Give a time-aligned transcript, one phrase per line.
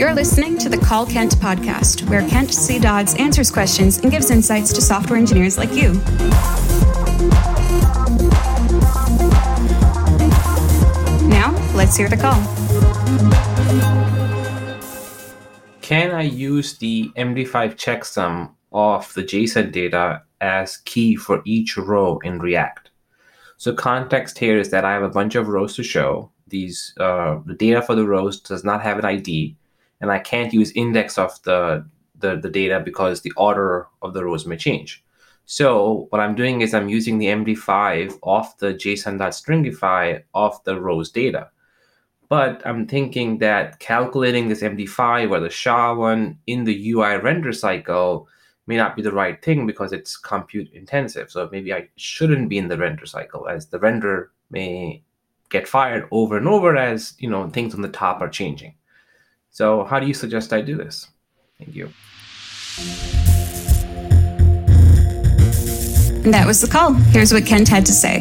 [0.00, 2.78] You're listening to the Call Kent podcast, where Kent C.
[2.78, 5.92] Dodds answers questions and gives insights to software engineers like you.
[11.28, 12.40] Now, let's hear the call.
[15.82, 22.18] Can I use the MD5 checksum of the JSON data as key for each row
[22.24, 22.90] in React?
[23.58, 26.30] So context here is that I have a bunch of rows to show.
[26.48, 29.58] These uh, the data for the rows does not have an ID,
[30.00, 31.86] and I can't use index of the,
[32.18, 35.04] the, the data because the order of the rows may change.
[35.46, 41.10] So what I'm doing is I'm using the MD5 of the JSON.stringify of the rows
[41.10, 41.48] data.
[42.28, 47.52] But I'm thinking that calculating this MD5 or the SHA one in the UI render
[47.52, 48.28] cycle
[48.68, 51.32] may not be the right thing because it's compute intensive.
[51.32, 55.02] So maybe I shouldn't be in the render cycle as the render may
[55.48, 58.74] get fired over and over as you know things on the top are changing.
[59.50, 61.08] So how do you suggest I do this?
[61.58, 61.90] Thank you.
[66.24, 66.92] And that was the call.
[66.92, 68.20] Here's what Kent had to say.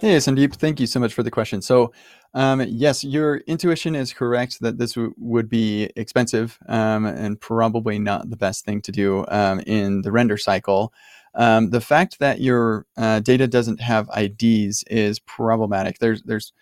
[0.00, 1.62] Hey, Sandeep, thank you so much for the question.
[1.62, 1.92] So,
[2.34, 8.00] um, yes, your intuition is correct that this w- would be expensive um, and probably
[8.00, 10.92] not the best thing to do um, in the render cycle.
[11.34, 15.98] Um, the fact that your uh, data doesn't have IDs is problematic.
[15.98, 16.52] There's, there's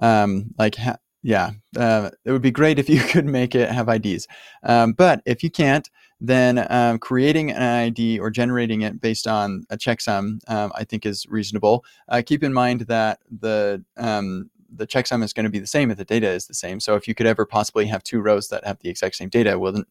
[0.00, 3.88] um, like, ha- yeah, uh, it would be great if you could make it have
[3.88, 4.28] IDs.
[4.62, 5.88] Um, but if you can't,
[6.20, 11.04] then um, creating an ID or generating it based on a checksum, um, I think
[11.04, 11.84] is reasonable.
[12.08, 15.90] Uh, keep in mind that the um, the checksum is going to be the same
[15.90, 16.80] if the data is the same.
[16.80, 19.58] So if you could ever possibly have two rows that have the exact same data,
[19.58, 19.84] well, then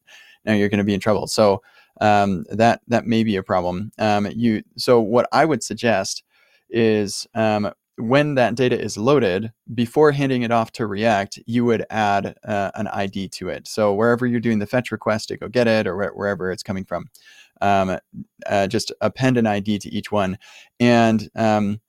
[0.44, 1.26] now you're going to be in trouble.
[1.26, 1.62] So
[2.00, 3.92] um, that that may be a problem.
[3.98, 6.22] Um, you so what I would suggest
[6.70, 11.84] is um, when that data is loaded, before handing it off to React, you would
[11.90, 13.68] add uh, an ID to it.
[13.68, 16.64] So wherever you're doing the fetch request to go get it, or wh- wherever it's
[16.64, 17.06] coming from,
[17.60, 17.98] um,
[18.46, 20.38] uh, just append an ID to each one,
[20.80, 21.80] and um,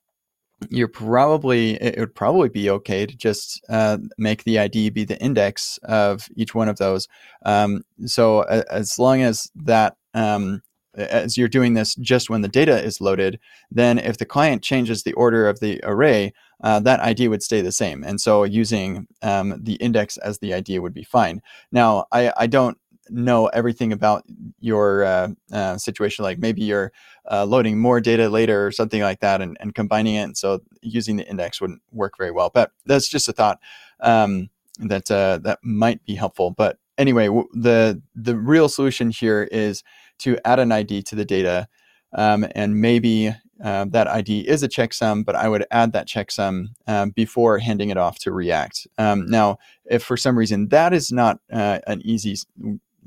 [0.70, 5.20] you're probably it would probably be okay to just uh, make the ID be the
[5.20, 7.08] index of each one of those.
[7.44, 10.62] Um, so as long as that um,
[10.96, 13.38] as you're doing this just when the data is loaded,
[13.70, 17.60] then if the client changes the order of the array, uh, that ID would stay
[17.60, 18.02] the same.
[18.02, 21.42] And so using um, the index as the ID would be fine.
[21.70, 22.78] Now, I, I don't
[23.10, 24.24] know everything about
[24.60, 26.22] your uh, uh, situation.
[26.24, 26.92] Like maybe you're
[27.30, 30.22] uh, loading more data later or something like that and, and combining it.
[30.22, 32.50] And so using the index wouldn't work very well.
[32.52, 33.60] But that's just a thought
[34.00, 36.50] um, that uh, that might be helpful.
[36.50, 39.82] But anyway, w- the the real solution here is
[40.18, 41.68] to add an ID to the data.
[42.12, 46.66] Um, and maybe uh, that ID is a checksum, but I would add that checksum
[46.86, 48.86] um, before handing it off to React.
[48.98, 52.36] Um, now, if for some reason that is not uh, an easy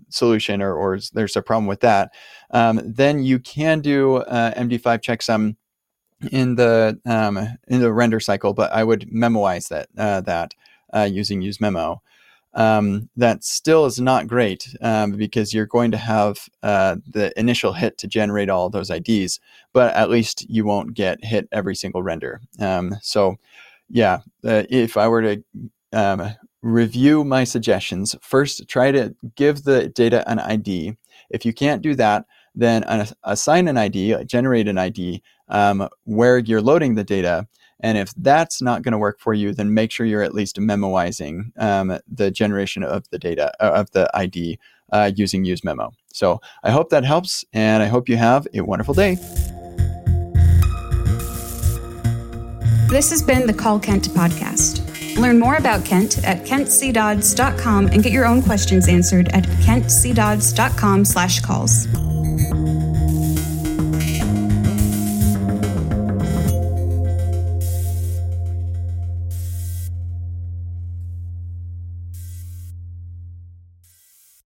[0.09, 2.11] solution or, or there's a problem with that,
[2.51, 5.55] um, then you can do uh, MD5 checksum
[6.31, 7.37] in the um,
[7.67, 10.53] in the render cycle, but I would memoize that uh, that
[10.93, 11.99] uh, using useMemo
[12.53, 17.73] um, that still is not great um, because you're going to have uh, the initial
[17.73, 19.39] hit to generate all those IDs,
[19.73, 22.41] but at least you won't get hit every single render.
[22.59, 23.37] Um, so,
[23.89, 25.43] yeah, uh, if I were to
[25.93, 30.97] um, review my suggestions, first try to give the data an ID.
[31.29, 32.25] If you can't do that,
[32.55, 32.83] then
[33.23, 37.47] assign an ID, generate an ID um, where you're loading the data
[37.81, 40.57] and if that's not going to work for you, then make sure you're at least
[40.57, 44.59] memoizing um, the generation of the data uh, of the ID
[44.91, 45.91] uh, using useMemo.
[46.11, 49.15] So I hope that helps, and I hope you have a wonderful day.
[52.89, 54.88] This has been the Call Kent podcast.
[55.17, 61.39] Learn more about Kent at kentcdodds.com and get your own questions answered at kentcdodds.com slash
[61.39, 61.87] calls.